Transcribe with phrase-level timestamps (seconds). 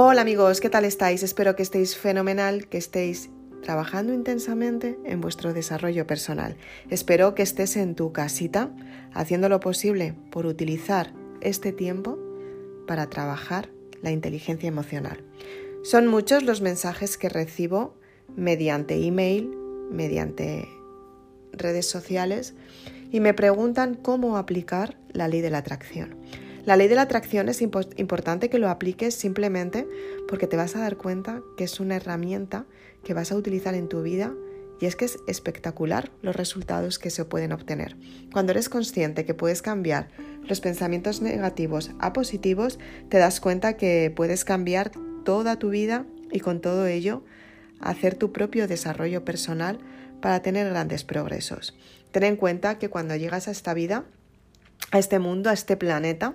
[0.00, 1.24] Hola amigos, ¿qué tal estáis?
[1.24, 3.30] Espero que estéis fenomenal, que estéis
[3.64, 6.56] trabajando intensamente en vuestro desarrollo personal.
[6.88, 8.70] Espero que estés en tu casita
[9.12, 12.16] haciendo lo posible por utilizar este tiempo
[12.86, 13.70] para trabajar
[14.00, 15.24] la inteligencia emocional.
[15.82, 17.96] Son muchos los mensajes que recibo
[18.36, 19.50] mediante email,
[19.90, 20.68] mediante
[21.50, 22.54] redes sociales
[23.10, 26.14] y me preguntan cómo aplicar la ley de la atracción.
[26.68, 29.88] La ley de la atracción es importante que lo apliques simplemente
[30.28, 32.66] porque te vas a dar cuenta que es una herramienta
[33.04, 34.34] que vas a utilizar en tu vida
[34.78, 37.96] y es que es espectacular los resultados que se pueden obtener.
[38.34, 40.10] Cuando eres consciente que puedes cambiar
[40.42, 42.78] los pensamientos negativos a positivos,
[43.08, 44.90] te das cuenta que puedes cambiar
[45.24, 47.24] toda tu vida y con todo ello
[47.80, 49.78] hacer tu propio desarrollo personal
[50.20, 51.74] para tener grandes progresos.
[52.12, 54.04] Ten en cuenta que cuando llegas a esta vida
[54.90, 56.34] a este mundo, a este planeta,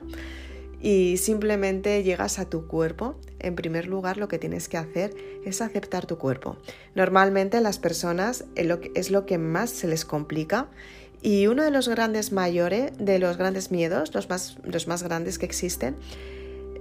[0.82, 5.62] y simplemente llegas a tu cuerpo, en primer lugar lo que tienes que hacer es
[5.62, 6.58] aceptar tu cuerpo.
[6.94, 10.68] Normalmente las personas es lo que más se les complica
[11.22, 15.40] y uno de los grandes mayores, de los grandes miedos, los más, los más grandes
[15.40, 15.96] que existen,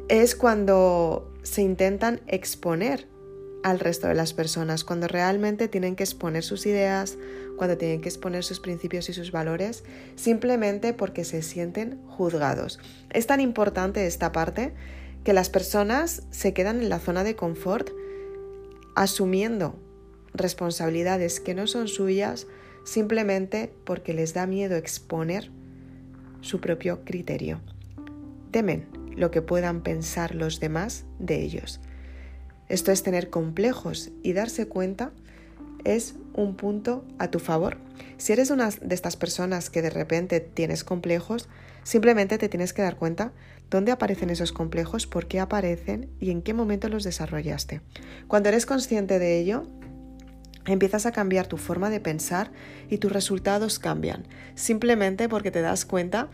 [0.08, 3.06] es cuando se intentan exponer
[3.62, 7.16] al resto de las personas, cuando realmente tienen que exponer sus ideas,
[7.56, 9.84] cuando tienen que exponer sus principios y sus valores,
[10.16, 12.80] simplemente porque se sienten juzgados.
[13.10, 14.72] Es tan importante esta parte
[15.24, 17.90] que las personas se quedan en la zona de confort
[18.94, 19.78] asumiendo
[20.34, 22.46] responsabilidades que no son suyas
[22.84, 25.50] simplemente porque les da miedo exponer
[26.40, 27.60] su propio criterio.
[28.50, 31.80] Temen lo que puedan pensar los demás de ellos.
[32.72, 35.12] Esto es tener complejos y darse cuenta
[35.84, 37.76] es un punto a tu favor.
[38.16, 41.50] Si eres una de estas personas que de repente tienes complejos,
[41.82, 43.34] simplemente te tienes que dar cuenta
[43.68, 47.82] dónde aparecen esos complejos, por qué aparecen y en qué momento los desarrollaste.
[48.26, 49.64] Cuando eres consciente de ello,
[50.64, 52.52] empiezas a cambiar tu forma de pensar
[52.88, 56.30] y tus resultados cambian, simplemente porque te das cuenta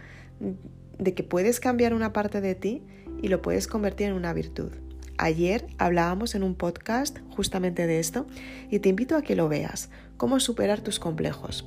[1.01, 2.85] de que puedes cambiar una parte de ti
[3.21, 4.71] y lo puedes convertir en una virtud.
[5.19, 8.27] Ayer hablábamos en un podcast justamente de esto
[8.71, 11.67] y te invito a que lo veas, cómo superar tus complejos.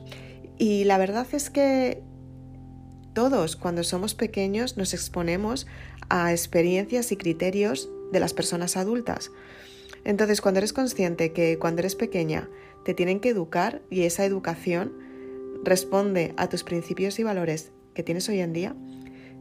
[0.57, 2.01] Y la verdad es que
[3.13, 5.67] todos cuando somos pequeños nos exponemos
[6.07, 9.31] a experiencias y criterios de las personas adultas.
[10.05, 12.47] Entonces, cuando eres consciente que cuando eres pequeña
[12.85, 14.93] te tienen que educar y esa educación
[15.65, 18.75] responde a tus principios y valores que tienes hoy en día,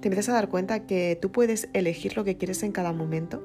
[0.00, 3.42] te empiezas a dar cuenta que tú puedes elegir lo que quieres en cada momento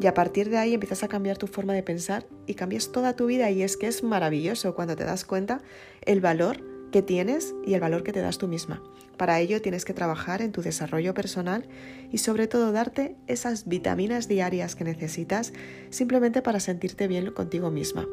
[0.00, 3.14] y a partir de ahí empiezas a cambiar tu forma de pensar y cambias toda
[3.14, 5.62] tu vida y es que es maravilloso cuando te das cuenta
[6.02, 8.82] el valor que tienes y el valor que te das tú misma.
[9.16, 11.66] Para ello tienes que trabajar en tu desarrollo personal
[12.10, 15.52] y sobre todo darte esas vitaminas diarias que necesitas
[15.90, 18.06] simplemente para sentirte bien contigo misma.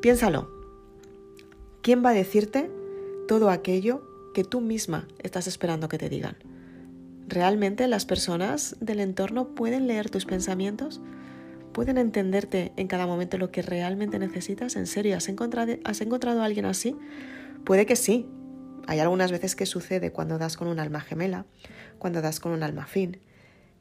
[0.00, 0.50] Piénsalo.
[1.82, 2.70] ¿Quién va a decirte
[3.26, 4.02] todo aquello
[4.34, 6.36] que tú misma estás esperando que te digan?
[7.32, 11.00] ¿Realmente las personas del entorno pueden leer tus pensamientos?
[11.72, 14.76] ¿Pueden entenderte en cada momento lo que realmente necesitas?
[14.76, 15.16] ¿En serio?
[15.16, 16.94] ¿Has encontrado, ¿Has encontrado a alguien así?
[17.64, 18.28] Puede que sí.
[18.86, 21.46] Hay algunas veces que sucede cuando das con un alma gemela,
[21.98, 23.18] cuando das con un alma fin,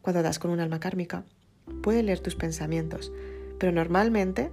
[0.02, 1.26] cuando das con un alma kármica.
[1.84, 3.12] Puede leer tus pensamientos,
[3.60, 4.50] pero normalmente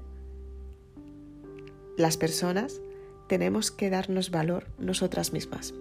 [1.97, 2.81] las personas
[3.29, 5.75] tenemos que darnos valor nosotras mismas.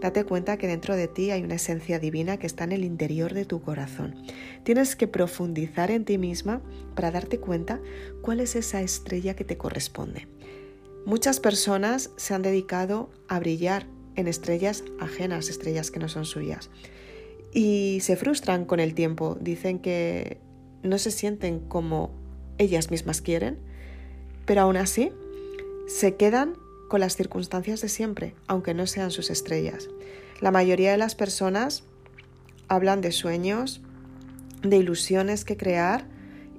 [0.00, 3.32] Date cuenta que dentro de ti hay una esencia divina que está en el interior
[3.32, 4.16] de tu corazón.
[4.64, 6.60] Tienes que profundizar en ti misma
[6.94, 7.80] para darte cuenta
[8.20, 10.26] cuál es esa estrella que te corresponde.
[11.06, 13.86] Muchas personas se han dedicado a brillar
[14.16, 16.70] en estrellas ajenas, estrellas que no son suyas.
[17.52, 19.36] Y se frustran con el tiempo.
[19.40, 20.38] Dicen que
[20.82, 22.10] no se sienten como
[22.58, 23.58] ellas mismas quieren,
[24.44, 25.12] pero aún así
[25.86, 26.56] se quedan
[26.88, 29.88] con las circunstancias de siempre, aunque no sean sus estrellas.
[30.40, 31.84] La mayoría de las personas
[32.68, 33.82] hablan de sueños,
[34.62, 36.06] de ilusiones que crear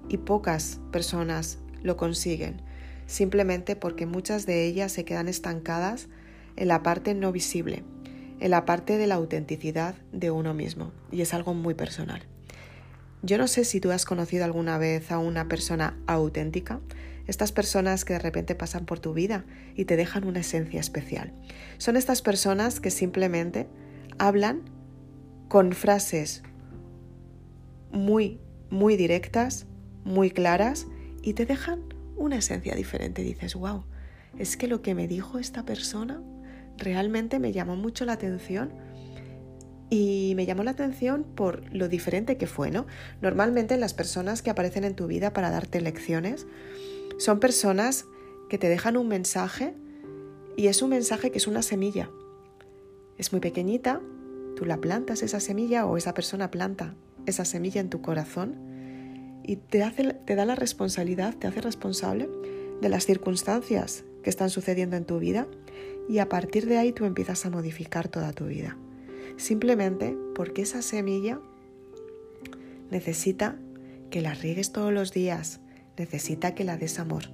[0.10, 2.62] y pocas personas lo consiguen,
[3.08, 6.08] simplemente porque muchas de ellas se quedan estancadas
[6.56, 7.84] en la parte no visible,
[8.40, 12.22] en la parte de la autenticidad de uno mismo, y es algo muy personal.
[13.26, 16.80] Yo no sé si tú has conocido alguna vez a una persona auténtica,
[17.26, 19.46] estas personas que de repente pasan por tu vida
[19.76, 21.34] y te dejan una esencia especial.
[21.80, 23.68] Son estas personas que simplemente
[24.20, 24.62] hablan
[25.48, 26.44] con frases
[27.92, 28.40] muy,
[28.70, 29.66] muy directas,
[30.04, 30.86] muy claras
[31.24, 31.82] y te dejan
[32.18, 33.24] una esencia diferente.
[33.24, 33.86] Dices, wow,
[34.38, 36.22] es que lo que me dijo esta persona
[36.78, 38.72] realmente me llamó mucho la atención
[39.90, 42.86] y me llamó la atención por lo diferente que fue, ¿no?
[43.22, 46.48] Normalmente las personas que aparecen en tu vida para darte lecciones
[47.18, 48.06] son personas
[48.50, 49.74] que te dejan un mensaje
[50.58, 52.10] y es un mensaje que es una semilla.
[53.18, 54.02] Es muy pequeñita,
[54.56, 56.96] tú la plantas esa semilla o esa persona planta
[57.26, 58.56] esa semilla en tu corazón
[59.44, 59.84] y te,
[60.26, 62.30] te da la responsabilidad, te hace responsable
[62.82, 65.48] de las circunstancias que están sucediendo en tu vida
[66.10, 68.78] y a partir de ahí tú empiezas a modificar toda tu vida.
[69.38, 71.40] Simplemente porque esa semilla
[72.90, 73.58] necesita
[74.10, 75.60] que la riegues todos los días,
[75.98, 77.26] necesita que la des amor,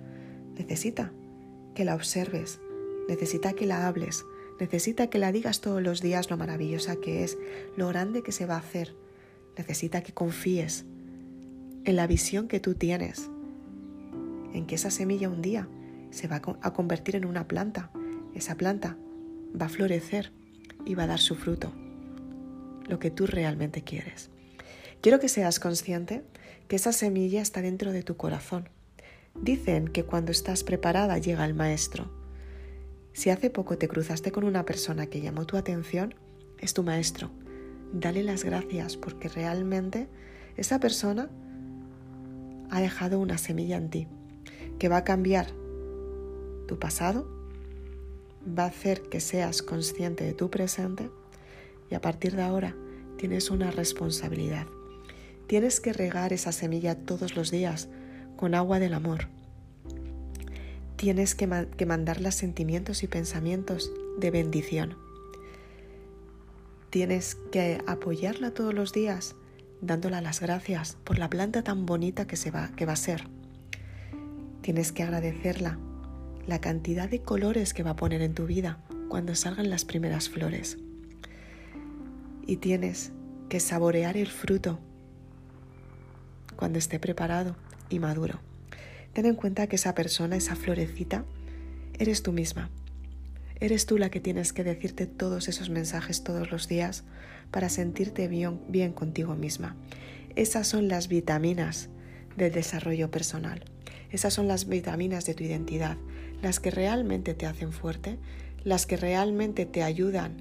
[0.57, 1.12] necesita
[1.75, 2.59] que la observes,
[3.07, 4.25] necesita que la hables,
[4.59, 7.38] necesita que la digas todos los días lo maravillosa que es,
[7.75, 8.95] lo grande que se va a hacer,
[9.57, 10.86] necesita que confíes
[11.83, 13.30] en la visión que tú tienes,
[14.53, 15.68] en que esa semilla un día
[16.12, 17.92] se va a convertir en una planta.
[18.36, 18.98] Esa planta
[19.59, 20.31] va a florecer
[20.86, 21.71] y va a dar su fruto,
[22.88, 24.30] lo que tú realmente quieres.
[25.01, 26.24] Quiero que seas consciente
[26.68, 28.69] que esa semilla está dentro de tu corazón.
[29.36, 32.12] Dicen que cuando estás preparada llega el maestro.
[33.13, 36.16] Si hace poco te cruzaste con una persona que llamó tu atención,
[36.60, 37.31] es tu maestro.
[37.94, 40.07] Dale las gracias porque realmente
[40.56, 41.30] esa persona
[42.69, 44.07] ha dejado una semilla en ti
[44.80, 45.48] que va a cambiar
[46.68, 47.27] tu pasado,
[48.48, 51.10] va a hacer que seas consciente de tu presente
[51.92, 52.76] y a partir de ahora
[53.18, 54.66] tienes una responsabilidad.
[55.46, 57.90] Tienes que regar esa semilla todos los días
[58.38, 59.28] con agua del amor.
[60.96, 64.98] Tienes que, que mandarla sentimientos y pensamientos de bendición.
[66.90, 69.36] Tienes que apoyarla todos los días
[69.82, 73.24] dándola las gracias por la planta tan bonita que, se va, que va a ser
[74.62, 75.80] Tienes que agradecerla
[76.46, 78.78] la cantidad de colores que va a poner en tu vida
[79.10, 80.78] cuando salgan las primeras flores.
[82.51, 83.13] Y tienes
[83.48, 84.77] que saborear el fruto
[86.57, 87.56] cuando esté preparado
[87.89, 88.42] y maduro.
[89.13, 91.24] Ten en cuenta que esa persona, esa florecita,
[91.98, 92.69] eres tú misma.
[93.62, 97.06] Eres tú la que tienes que decirte todos esos mensajes todos los días
[97.51, 99.77] para sentirte bien, bien contigo misma.
[100.36, 101.88] Esas son las vitaminas
[102.36, 103.63] del desarrollo personal.
[104.09, 105.95] Esas son las vitaminas de tu identidad,
[106.42, 108.19] las que realmente te hacen fuerte,
[108.65, 110.36] las que realmente te ayudan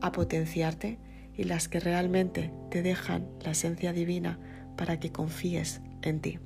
[0.00, 0.96] a potenciarte
[1.36, 4.38] y las que realmente te dejan la esencia divina
[4.76, 6.38] para que confíes en ti.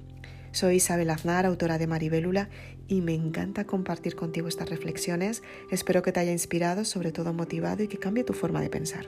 [0.53, 2.49] Soy Isabel Aznar, autora de Maribélula,
[2.89, 5.45] y me encanta compartir contigo estas reflexiones.
[5.71, 9.07] Espero que te haya inspirado, sobre todo motivado y que cambie tu forma de pensar.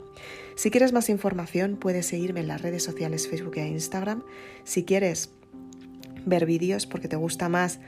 [0.55, 4.23] Si quieres más información, puedes seguirme en las redes sociales Facebook e Instagram.
[4.63, 5.31] Si quieres
[6.25, 7.81] ver vídeos porque te gusta más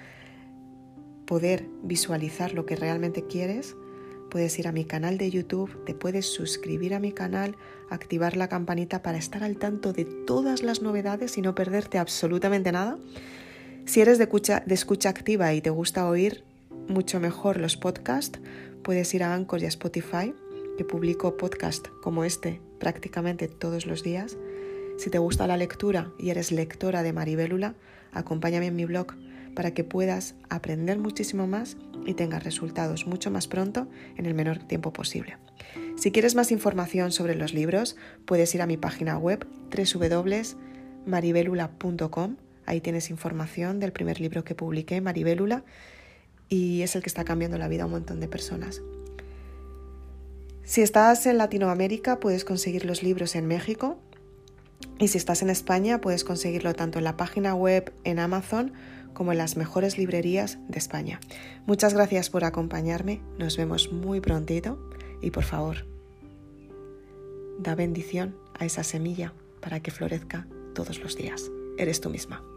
[1.24, 3.76] poder visualizar lo que realmente quieres,
[4.34, 7.54] puedes ir a mi canal de YouTube, te puedes suscribir a mi canal,
[7.88, 12.72] activar la campanita para estar al tanto de todas las novedades y no perderte absolutamente
[12.72, 12.98] nada.
[13.86, 16.42] Si eres de escucha, activa y te gusta oír
[16.88, 18.40] mucho mejor los podcasts,
[18.82, 20.34] puedes ir a Anchor y a Spotify,
[20.76, 24.36] que publico podcast como este prácticamente todos los días.
[24.98, 27.76] Si te gusta la lectura y eres lectora de Maribélula,
[28.10, 29.14] acompáñame en mi blog
[29.54, 33.86] para que puedas aprender muchísimo más y tengas resultados mucho más pronto
[34.16, 35.38] en el menor tiempo posible.
[35.96, 37.96] Si quieres más información sobre los libros,
[38.26, 42.36] puedes ir a mi página web www.maribelula.com.
[42.66, 45.64] Ahí tienes información del primer libro que publiqué, Maribélula,
[46.48, 48.82] y es el que está cambiando la vida a un montón de personas.
[50.64, 53.98] Si estás en Latinoamérica, puedes conseguir los libros en México
[54.98, 58.72] y si estás en España, puedes conseguirlo tanto en la página web, en Amazon,
[59.14, 61.20] como en las mejores librerías de España.
[61.66, 64.78] Muchas gracias por acompañarme, nos vemos muy prontito
[65.22, 65.86] y por favor,
[67.58, 71.50] da bendición a esa semilla para que florezca todos los días.
[71.78, 72.53] Eres tú misma.